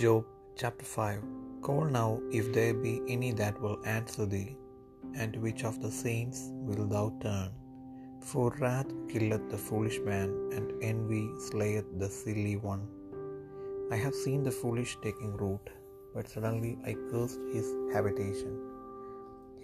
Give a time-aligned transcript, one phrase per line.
[0.00, 0.24] Job
[0.60, 1.20] chapter 5
[1.66, 4.50] Call now if there be any that will answer thee,
[5.22, 7.48] and which of the saints wilt thou turn?
[8.30, 12.84] For wrath killeth the foolish man, and envy slayeth the silly one.
[13.94, 15.70] I have seen the foolish taking root,
[16.14, 18.54] but suddenly I cursed his habitation.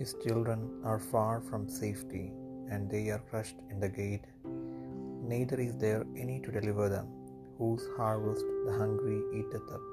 [0.00, 0.60] His children
[0.90, 2.26] are far from safety,
[2.70, 4.28] and they are crushed in the gate.
[5.34, 7.08] Neither is there any to deliver them,
[7.58, 9.91] whose harvest the hungry eateth up,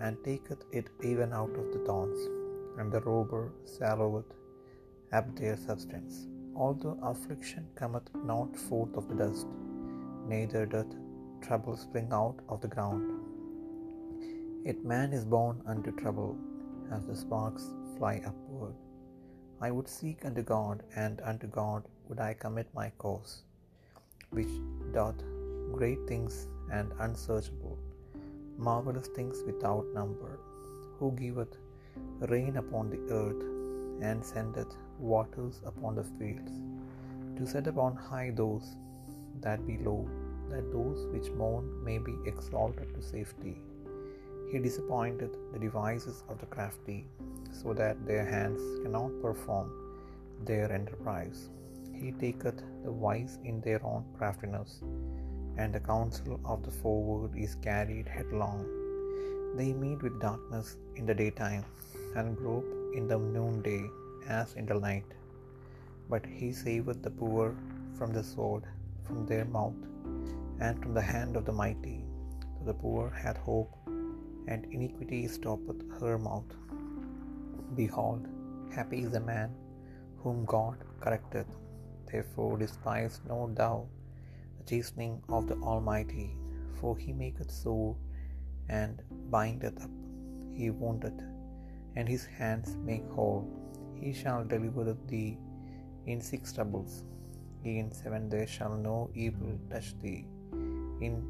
[0.00, 2.18] and taketh it even out of the thorns,
[2.78, 4.32] and the robber swalloweth
[5.12, 6.26] up their substance.
[6.56, 9.46] Although affliction cometh not forth of the dust,
[10.28, 10.92] neither doth
[11.40, 13.10] trouble spring out of the ground.
[14.64, 16.36] Yet man is born unto trouble,
[16.92, 17.64] as the sparks
[17.96, 18.74] fly upward.
[19.60, 23.42] I would seek unto God, and unto God would I commit my cause,
[24.30, 24.54] which
[24.92, 25.20] doth
[25.72, 27.78] great things and unsearchable,
[28.58, 30.38] marvelous things without number,
[30.98, 31.56] who giveth
[32.20, 33.42] rain upon the earth,
[34.02, 36.52] and sendeth waters upon the fields,
[37.36, 38.76] to set upon high those
[39.40, 40.08] that be low,
[40.50, 43.60] that those which mourn may be exalted to safety.
[44.50, 47.06] He disappointeth the devices of the crafty,
[47.52, 49.72] so that their hands cannot perform
[50.44, 51.50] their enterprise.
[51.92, 54.82] He taketh the wise in their own craftiness,
[55.56, 58.62] and the counsel of the forward is carried headlong.
[59.58, 61.64] They meet with darkness in the daytime,
[62.18, 63.82] and grope in the noonday
[64.38, 65.10] as in the night.
[66.12, 67.46] But he saveth the poor
[67.96, 68.64] from the sword,
[69.06, 69.80] from their mouth,
[70.64, 71.98] and from the hand of the mighty.
[72.54, 73.72] So the poor hath hope,
[74.52, 76.50] and iniquity stoppeth her mouth.
[77.80, 78.22] Behold,
[78.76, 79.50] happy is the man
[80.22, 81.52] whom God correcteth.
[82.10, 83.74] Therefore despise not thou
[84.66, 86.36] chastening of the Almighty,
[86.80, 87.96] for he maketh sore
[88.68, 89.90] and bindeth up,
[90.54, 91.20] he woundeth,
[91.96, 93.46] and his hands make whole.
[93.94, 95.38] He shall deliver thee
[96.06, 97.04] in six troubles.
[97.64, 100.26] In seven there shall no evil touch thee.
[101.00, 101.22] In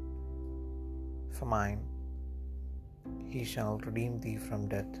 [1.31, 1.79] famine
[3.29, 4.99] he shall redeem thee from death,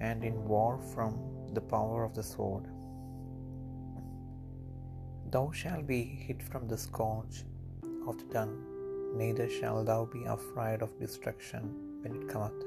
[0.00, 1.18] and in war from
[1.54, 2.66] the power of the sword.
[5.32, 7.44] Thou shalt be hid from the scourge
[8.08, 8.54] of the tongue,
[9.16, 11.68] neither shalt thou be afraid of destruction
[12.00, 12.64] when it cometh,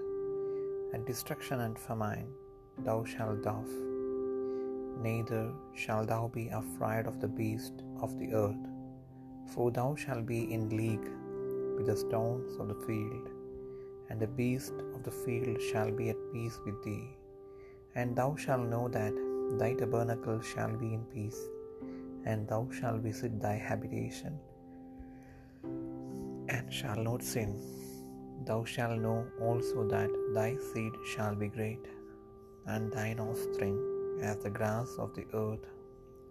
[0.93, 2.29] and destruction and famine
[2.85, 3.73] thou shalt laugh.
[5.07, 8.65] Neither shalt thou be afraid of the beast of the earth,
[9.53, 11.09] for thou shalt be in league
[11.75, 13.27] with the stones of the field,
[14.09, 17.09] and the beast of the field shall be at peace with thee.
[17.95, 19.13] And thou shalt know that
[19.59, 21.43] thy tabernacle shall be in peace,
[22.25, 24.39] and thou shalt visit thy habitation,
[26.49, 27.51] and shall not sin.
[28.45, 31.85] Thou shalt know also that thy seed shall be great,
[32.65, 33.77] and thine offspring
[34.21, 35.65] as the grass of the earth.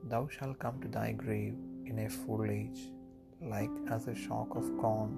[0.09, 1.55] Thou shalt come to thy grave
[1.87, 2.81] in a full age,
[3.41, 5.13] like as a shock of corn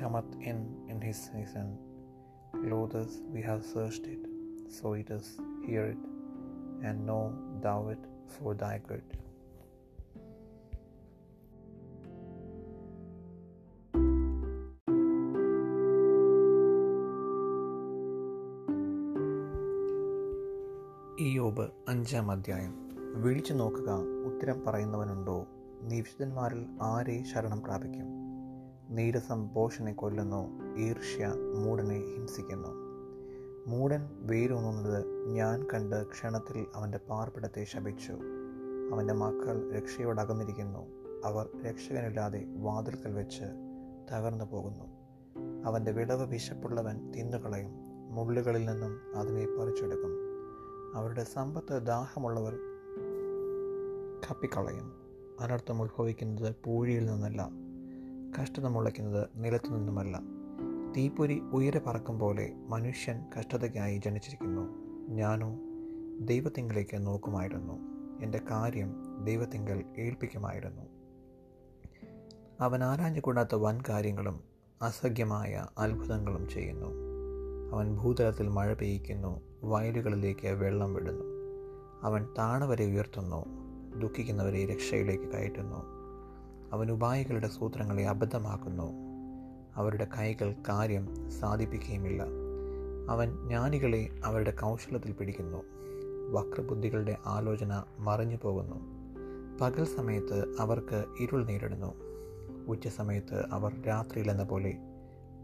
[0.00, 0.58] cometh in
[0.88, 1.78] in his season.
[2.54, 4.26] Lo, thus we have searched it,
[4.68, 5.38] so it is.
[5.66, 6.02] Hear it,
[6.82, 7.24] and know
[7.62, 9.02] thou it for thy good.
[21.18, 22.74] Iyob അഞ്ചാം അധ്യായം.
[23.22, 23.90] വിളിച്ചു നോക്കുക
[24.26, 25.46] ഉത്തരം പറയുന്നവനുണ്ടോ?
[25.82, 28.06] നിവിശുദ്ധന്മാരിൽ ആരെ ശരണം പ്രാപിക്കും?
[28.90, 31.26] നീരസം പോഷനെ കൊല്ലുന്നു ഈർഷ്യ
[31.64, 32.68] മൂടനെ ഹിംസിക്കുന്നു.
[33.66, 38.12] മൂടൻ വേരൂന്നുന്നത് ഞാൻ കണ്ട് ക്ഷണത്തിൽ അവന്റെ പാർപ്പിടത്തെ ശപിച്ചു.
[38.92, 40.86] അവന്റെ മക്കൾ രക്ഷയോടകന്നിരിക്കുന്നു.
[41.24, 43.44] അവർ രക്ഷകനില്ലാതെ വാതിൽക്കൽ വെച്ച്
[44.12, 44.84] തകർന്നു പോകുന്നു.
[45.66, 47.72] അവന്റെ വിളവ് വിശപ്പുള്ളവൻ തിന്നുകളയും
[48.14, 50.27] മുള്ളുകളിൽ നിന്നും അതിനെ പറിച്ചെടുക്കും.
[50.94, 52.58] അവരുടെ സമ്പത്ത് ദാഹമുള്ളവർ
[54.30, 54.92] കപ്പിക്കളയും.
[55.40, 57.48] അനർത്ഥം ഉത്ഭവിക്കുന്നത് പൂഴിയിൽ നിന്നല്ല
[58.40, 60.20] കഷ്ടത മുളയ്ക്കുന്നത് നിലത്തു നിന്നുമല്ല.
[60.96, 64.62] തീപ്പൊരി ഉയരെ പറക്കും പോലെ മനുഷ്യൻ കഷ്ടതയ്ക്കായി ജനിച്ചിരിക്കുന്നു.
[65.08, 65.58] ഞാനോ
[66.20, 67.72] ദൈവത്തിങ്കിലേക്ക് നോക്കുമായിരുന്നു.
[68.22, 70.82] എന്റെ കാര്യം ദൈവത്തിങ്കൽ ഏൽപ്പിക്കുമായിരുന്നു.
[72.60, 74.40] അവൻ ആരാഞ്ഞുകൂടാത്ത വൻ കാര്യങ്ങളും
[74.82, 77.07] അസഖ്യമായ അത്ഭുതങ്ങളും ചെയ്യുന്നു.
[77.72, 81.24] അവൻ ഭൂതലത്തിൽ മഴ പെയ്യിക്കുന്നു വയലുകളിലേക്ക് വെള്ളം വിടുന്നു.
[82.02, 83.44] അവൻ താണവരെ ഉയർത്തുന്നു
[84.00, 85.76] ദുഃഖിക്കുന്നവരെ രക്ഷയിലേക്ക് കയറ്റുന്നു.
[86.72, 88.92] അവൻ ഉപായികളുടെ സൂത്രങ്ങളെ അബദ്ധമാക്കുന്നു.
[89.74, 92.22] അവരുടെ കൈകൾ കാര്യം സാധിപ്പിക്കുകയുമില്ല.
[93.08, 95.62] അവൻ ജ്ഞാനികളെ അവരുടെ കൗശലത്തിൽ പിടിക്കുന്നു.
[96.32, 98.76] വക്രബുദ്ധികളുടെ ആലോചന മറിഞ്ഞു പോകുന്നു
[99.60, 101.94] പകൽ സമയത്ത് അവർക്ക് ഇരുൾ നേരിടുന്നു.
[102.68, 104.78] ഉച്ച സമയത്ത് അവർ രാത്രിയിലെന്ന പോലെ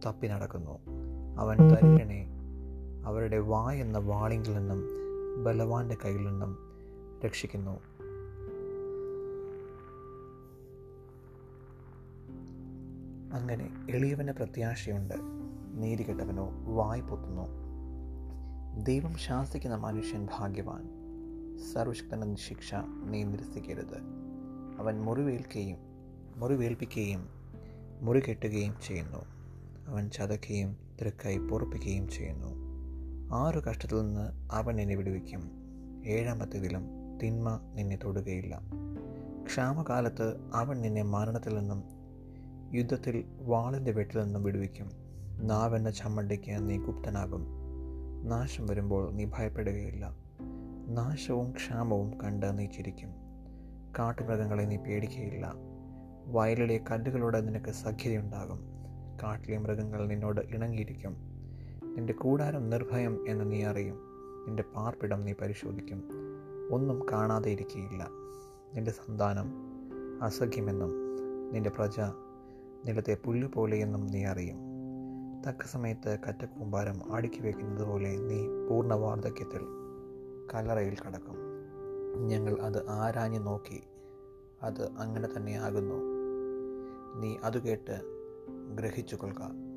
[0.06, 1.03] തപ്പി നടക്കുന്നു.
[1.38, 2.28] അവൻ തരുണനെ
[3.06, 4.84] അവരുടെ വാ എന്ന വാളിങ്കിൽ നിന്നും
[5.44, 6.58] ബലവാന്റെ കയ്യിൽ നിന്നും
[7.24, 7.80] രക്ഷിക്കുന്നു.
[13.34, 15.14] അങ്ങനെ എളിയവന് പ്രത്യാശയുണ്ട്.
[15.74, 17.48] നീതികെട്ടവനോ വായ് പൊത്തുന്നു.
[18.84, 21.04] ദൈവം ശാസിക്കുന്ന മനുഷ്യൻ ഭാഗ്യവാൻ.
[21.74, 23.98] സർവശക്തന ശിക്ഷ നീ നിരസിക്കരുത്
[24.78, 25.78] അവൻ മുറിവേൽക്കുകയും
[26.36, 27.28] മുറിവേൽപ്പിക്കുകയും
[28.00, 29.24] മുറി കെട്ടുകയും ചെയ്യുന്നു.
[29.88, 32.64] അവൻ ചതക്കുകയും തൃക്കായി പൊറപ്പിക്കുകയും ചെയ്യുന്നു.
[33.34, 35.50] ആറു കഷ്ടത്തിൽ നിന്ന് അവൻ എന്നെ വിടുവിക്കും.
[36.06, 36.88] ഏഴാമത്തേതിലും
[37.22, 38.60] തിന്മ നിന്നെ തൊടുകയില്ല.
[39.46, 41.84] ക്ഷാമകാലത്ത് അവൻ നിന്നെ മരണത്തിൽ നിന്നും
[42.74, 44.90] യുദ്ധത്തിൽ വാളിന്റെ വെട്ടിൽ നിന്നും വിടുവിക്കും.
[45.40, 47.46] നാവെന്ന ചമ്മണ്ടിക്ക് നീ ഗുപ്തനാകും.
[48.24, 50.16] നാശം വരുമ്പോൾ നീ ഭയപ്പെടുകയില്ല.
[50.88, 53.08] നാശവും ക്ഷാമവും കണ്ട് നീ ചിരിക്കും.
[53.98, 55.52] കാട്ടുമൃഗങ്ങളെ നീ പേടിക്കുകയില്ല
[56.26, 58.73] വയലിലെ കല്ലുകളോട് നിനക്ക് സഖ്യതയുണ്ടാകും.
[59.22, 61.16] കാട്ടിലെ മൃഗങ്ങൾ നിന്നോട് ഇണങ്ങിയിരിക്കും.
[61.96, 63.96] നിന്റെ കൂടാരം നിർഭയം എന്ന് നീ അറിയും.
[64.46, 66.08] നിന്റെ പാർപ്പിടം നീ പരിശോധിക്കും.
[66.70, 68.08] ഒന്നും കാണാതെ ഇരിക്കുകയില്ല
[68.74, 69.52] നിന്റെ സന്താനം
[70.22, 70.92] അസഖ്യമെന്നും
[71.52, 72.00] നിന്റെ പ്രജ
[72.86, 74.56] നിലത്തെ പുല്ല് പോലെയെന്നും നീ അറിയും.
[75.48, 79.60] തക്ക സമയത്ത് കറ്റക്കൂമ്പാരം അടുക്കി വയ്ക്കുന്നത് പോലെ നീ പൂർണ വാർദ്ധക്യത്തിൽ
[80.54, 81.36] കലറയിൽ കടക്കും.
[82.26, 83.82] ഞങ്ങൾ അത് ആരാഞ്ഞു നോക്കി
[84.62, 85.94] അത് അങ്ങനെ തന്നെ ആകുന്നു.
[87.20, 88.23] നീ അത് കേട്ട്
[88.72, 89.73] ഗ്രഹിച്ചു കൊള്ളുക.